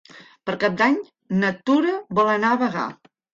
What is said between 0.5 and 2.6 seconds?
Cap d'Any na Tura vol anar